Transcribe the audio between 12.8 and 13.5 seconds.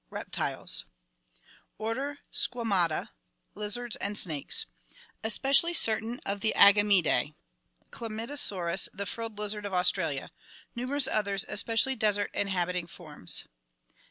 forms.